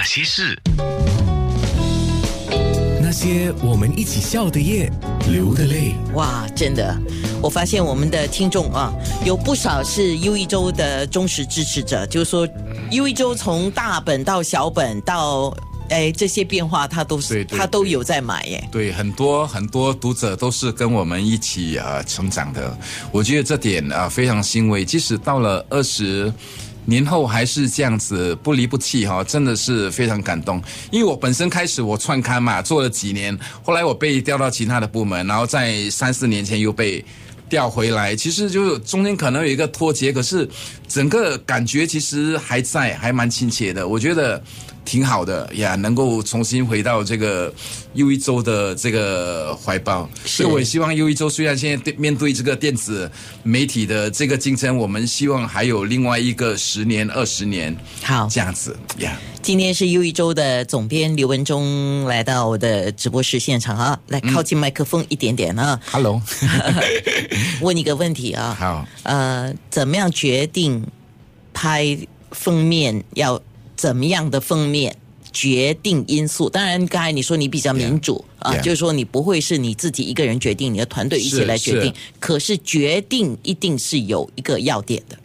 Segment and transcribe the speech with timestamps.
[0.00, 0.58] 那些事，
[3.02, 4.90] 那些我们一起笑的夜，
[5.28, 5.92] 流的泪。
[6.14, 6.98] 哇，真的，
[7.42, 8.90] 我发现我们的听众啊，
[9.26, 12.48] 有不少是优一周的忠实支持者，就是说，
[12.92, 15.54] 优一周从大本到小本到。
[15.90, 18.68] 哎，这些变化他都是他都有在买耶。
[18.70, 22.78] 对，很多很多读者都是跟我们一起啊成长的，
[23.10, 24.84] 我觉得这点啊非常欣慰。
[24.84, 26.32] 即使到了二十
[26.84, 30.62] 年后还是这样子不离不弃哈，真的是非常感动。
[30.90, 37.04] 因为我本身开始我串刊嘛，做了几年，后来我被调到其他的部门，然后在三四年前又被
[37.48, 40.48] 调回来，其实就中间可能有一个脱节，可是
[40.90, 43.86] 整个感觉其实还在，还蛮亲切的。
[43.86, 44.42] 我觉得。
[44.82, 47.52] 挺好的呀，能够重新回到这个
[47.92, 53.08] 又一周的这个怀抱，所以我也希望又一周虽然现在面对这个电子
[53.44, 59.16] 媒体的这个竞争，我们希望还有另外一个十年、二十年，好这样子呀。
[59.42, 65.78] 今天是又一周的总编刘文忠来到我的直播室现场啊，来靠近麦克风一点点啊。
[65.90, 66.20] Hello，
[67.60, 70.79] 问你个问题啊，好，呃，怎么样决定
[71.60, 71.98] 拍
[72.30, 73.42] 封面要？
[73.76, 74.94] 怎么样的封面
[75.32, 76.50] 决定因素？
[76.50, 81.90] 当然，刚才你说你比较民主啊，就是说你不会是你自己一个人决定，你的团队一起来决定。
[82.18, 85.18] 可是决定一定是有一个要点的。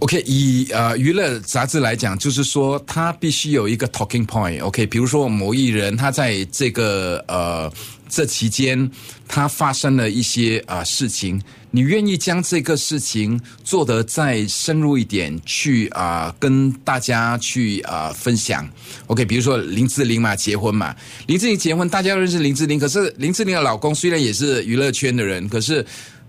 [0.00, 4.62] OK，以呃娱乐杂志来讲，就是说它必须有一个 talking point。
[4.62, 7.72] OK，比如说某艺人他在这个呃
[8.10, 8.90] 这期间
[9.26, 11.40] 他发生了一些啊事情。
[11.72, 18.68] 你愿意将这个事情做得再深入一点，去啊跟大家去啊分享
[19.06, 20.92] ？OK，比如说林志玲嘛，结婚嘛，
[21.28, 25.86] 林志玲结婚，大家都认识林志玲，可是林志玲的老公虽然也是娱乐圈的人，可是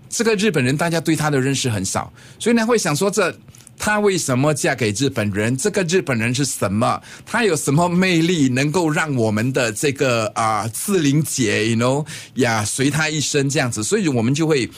[0.08, 3.36] 这个日本人大家对他的认识很少，所以呢会想说，这
[3.84, 5.56] 她为什么嫁给日本人？
[5.56, 7.02] 这个日本人是什么？
[7.26, 13.82] 他有什么魅力能够让我们的这个啊志玲姐，you know 呀随他一生这样子？
[13.82, 14.70] 所以我们就会。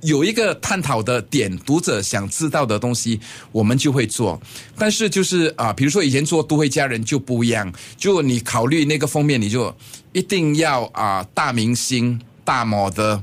[0.00, 3.20] 有一个探讨的点，读者想知道的东西，
[3.52, 4.40] 我们就会做。
[4.76, 9.72] 但是就是啊，比如说以前做《都会家人》就不一样，就你考虑那个封面，你就
[10.12, 13.22] 一定要啊大明星、大模的。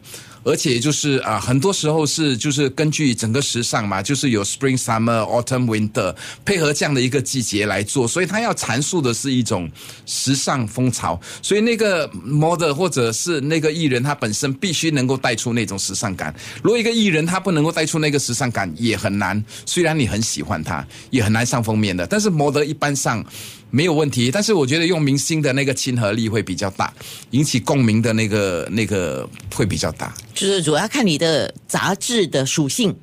[0.50, 9.70] 而且就是啊，很多时候是就是根据整个时尚嘛，就是有 spring summer autumn winter 配合这样的一个季节来做，所以他要阐述的是一种
[10.06, 16.34] 时尚风潮，所以那个 model 或者是那个艺人他本身必须能够带出那种时尚感。
[16.64, 19.42] 如果一个艺人他不能够带出那个时尚感，也很难。
[19.66, 22.08] 虽然你很喜欢他，也很难上封面的。
[22.08, 23.24] 但是 model 一般上。
[23.72, 26.94] 没有问题，但是我觉得用明星的那个亲和力会比较大，
[27.32, 30.14] 引起共鸣的那个那个会比较大。
[30.34, 32.96] 就是主要看你的杂志的属性。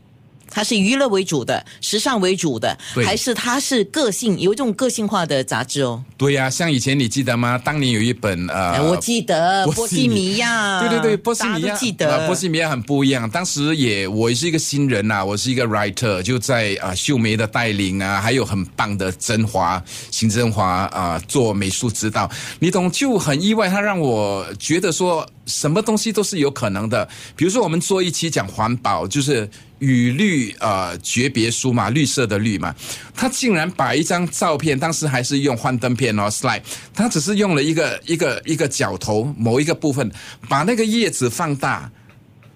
[0.51, 6.03] 它是娱乐为主的，时尚为主的，还是它是个性，有一种个性化的杂志哦？
[6.17, 7.61] 对呀，像以前你记得吗？
[7.63, 13.29] 当年有一本呃，我记得波西米亚，对对对，波西米亚，记得波西米亚很不一样。
[13.29, 27.09] 当时也我是一个新人呐，我是一个 writer，就在啊秀梅的带领啊，还有很棒的甄华邢真华啊做美术指导，你懂就很意外，他让我觉得说什么东西都是有可能的。
[27.35, 29.49] 比如说我们做一期讲环保，就是。
[29.79, 32.75] 与绿呃诀别书嘛，绿色的绿嘛，
[33.15, 36.63] 他竟然把一张照片，当时还是用幻灯片哦，slide，
[36.95, 40.11] 他只是用了一个一个一个角头某一个部分，
[40.49, 41.93] 把那个叶子放大，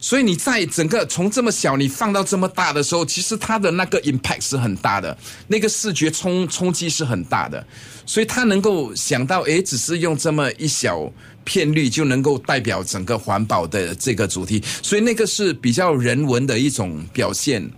[0.01, 5.17] 所以你在整个从这么小你放到这么大的时候，其实它的那个 impact 是很大的，
[5.47, 7.65] 那个视觉冲冲击是很大的，
[8.07, 11.13] 所以他能够想到，诶，只是用这么一小。
[11.43, 17.69] 片率就能够代表整个环保的这个主题，所以那个是比较人文的一种表现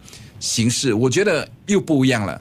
[0.41, 0.93] 形式。
[0.93, 2.38] 我觉得又不一样了，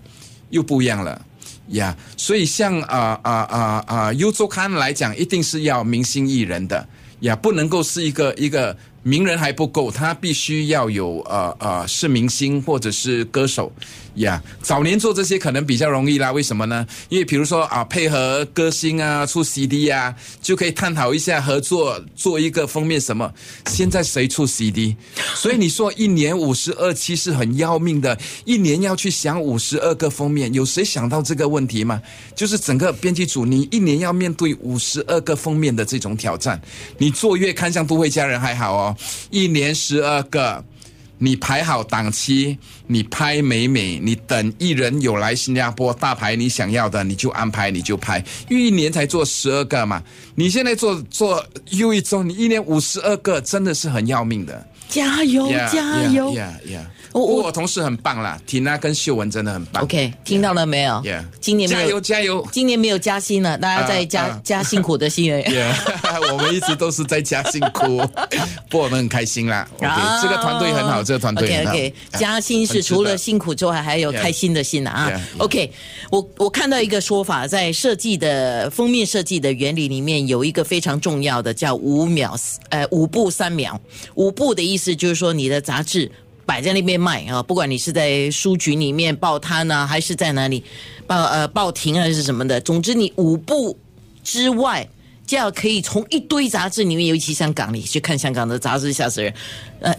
[0.49, 1.25] 又不一样了
[1.69, 1.95] 呀。
[2.17, 6.85] 所以像啊啊啊啊优周刊来讲，一定是要明星艺人的
[7.19, 8.75] 呀，不能够是一个一个。
[9.03, 13.71] 名人还不够，他必须要有呃呃是明星或者是歌手
[14.15, 14.41] 呀。
[14.61, 16.85] 早年做这些可能比较容易啦，为什么呢？
[17.09, 23.33] 因为比如说啊，配合歌星啊出 CD 啊，就可以探讨一下合作做一个封面什么。
[23.65, 24.95] 现在谁出 CD？
[25.35, 28.15] 所以你说一年五十二期是很要命的，
[28.45, 31.99] 一年要去想五十二个封面，有谁想到这个问题吗？
[32.35, 36.61] 就是整个编辑组，你一年要面对五十二个封面的这种挑战。
[36.99, 38.90] 你做月刊像都会家人还好哦。
[39.29, 40.63] 一年十二个，
[41.19, 42.57] 你排好档期，
[42.91, 50.03] 你拍美美，你等艺人有来新加坡大牌，你想要的你就安排，你就拍，因为一年才做十二个嘛。
[50.35, 54.67] 你现在做做又一周，你一年五十二个，真的是很要命的。
[54.89, 56.35] 加油，加油！
[57.13, 59.83] 我我不过我同事很棒啦，缇娜跟秀文真的很棒。
[59.83, 61.01] OK，听到了没有
[61.41, 65.43] 今年没有加油加油今年没有加薪了，大家在加、加辛苦的薪而已。
[65.51, 67.97] Yeah，我们一直都是在加辛苦，
[68.69, 69.67] 不过我们很开心啦。
[69.77, 71.71] OK，、这个团队很好，这个团队 OK 很好。
[71.71, 75.09] OK，啊加薪是除了辛苦之外，还有开心的心啊。
[75.09, 75.43] Yeah, yeah.
[75.43, 75.71] OK，
[76.09, 82.35] 我我看到一个说法，在设计的封面设计的原理里面有一个非常重要的叫五秒，
[82.69, 83.79] 呃，五步三秒。
[84.15, 86.11] 五步的意思就是说你的杂志。
[86.43, 90.61] 摆在那边卖啊，不管你是在书局里面报摊啊，还是在哪里
[91.07, 93.77] 报呃报亭还是什么的，总之你五步
[94.21, 94.85] 之外，
[95.25, 99.33] 就要可以从一堆杂志里面，尤其香港，你去看香港的杂志，吓死人。
[99.79, 99.95] 呃，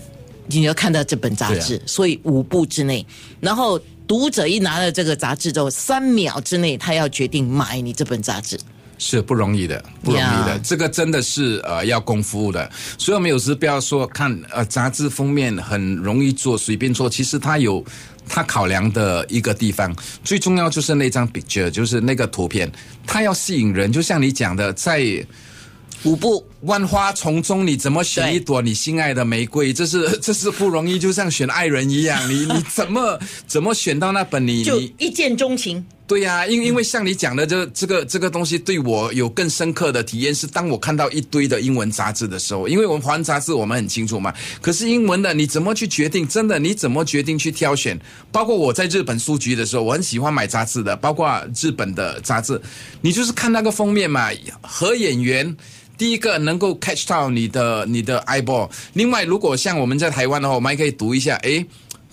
[0.47, 3.07] 你要看到这本杂志，对所以五步之内，
[3.41, 8.59] 然后读者一拿了这个杂志之后，三秒之内他要决定买你这本杂志。
[8.99, 12.71] 是不容易的，不容易的这个真的是呃要功夫的。
[12.97, 17.85] 所以我们有时不要说看呃杂志封面很容易做，随便做，其实它有
[18.29, 19.93] 它考量的一个地方。
[20.23, 22.71] 最重要就是那张 picture，就是那个图片，
[23.05, 23.91] 它要吸引人。
[23.91, 25.03] 就像你讲的，在
[26.05, 29.73] 五步，万花丛中，你怎么选一朵你心爱的玫瑰？
[29.73, 32.31] 这是 这是不容易，就像选爱人一样。
[32.31, 35.85] 你 你怎么怎么选到那本你就一见钟情。
[36.05, 46.29] 对呀、因因为像你讲的这这个这个东西，对我有更深刻的体验是，当我看到一堆的英文杂志的时候，因为我们华文杂志我们很清楚嘛，可是英文的你怎么去决定？
[46.29, 47.99] 真的你怎么决定去挑选？
[48.31, 52.61] 包括我在日本书局的时候，我很喜欢买杂志的，包括日本的杂志，
[53.01, 54.29] 你就是看那个封面嘛，
[54.61, 55.57] 和演员。
[55.99, 61.65] 第一个能够 catch 到你的你的 eyeball，另外如果像我们在台湾的话，我们还可以读一下，诶，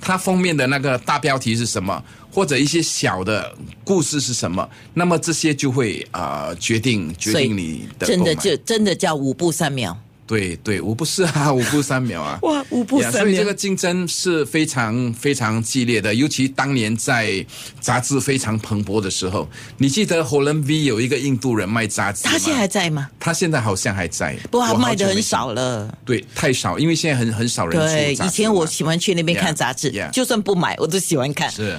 [0.01, 3.53] 它封面的那个大标题是什么，或者一些小的
[3.83, 9.97] 故事是什么，那么这些就会啊、呃决定决定你的真的就真的叫五步三秒。
[10.29, 12.37] 对对，五步是啊， 五步三秒啊。
[12.43, 17.43] 哇，五步三秒呀所以这个竞争是非常非常激烈的，尤其当年在
[17.81, 19.49] 杂志非常蓬勃的时候，
[19.79, 22.31] 你记得 Holland V 有一个印度人卖杂志吗？
[22.31, 23.09] 他现在还在吗？
[23.19, 25.91] 他现在好像还在，不过他卖的很少了。
[26.05, 31.75] 对，太少，因为现在很很少人出对，以前我喜欢去那边看杂志 yeah 就算不买，我都喜欢看，是。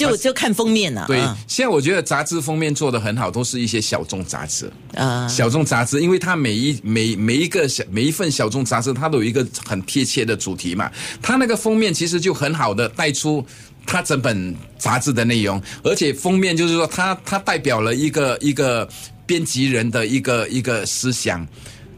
[0.00, 1.06] 就就看封面了、啊。
[1.06, 4.70] 对嗯，现在我觉得杂志封面做的很好，都是一些小众杂志。
[4.94, 10.90] 啊小众杂志，因为它每一每每一个小每一份小众杂志，它都有一个很贴切的主题嘛。
[11.20, 13.44] 它那个封面其实就很好的带出
[13.86, 18.88] 它整本杂志的内容，而且封面就是说它它代表了一个一个
[19.26, 21.46] 编辑人的一个一个思想。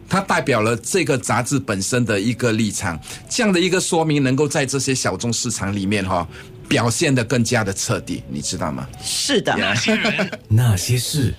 [0.08, 3.00] 它代表了这个杂志本身的一个立场，
[3.30, 6.28] 这样的一个说明，能够在这些小众市场里面哈、
[6.72, 8.88] 表现的更加的彻底，你知道吗？
[9.04, 9.54] 是的。
[10.48, 11.34] 那些事。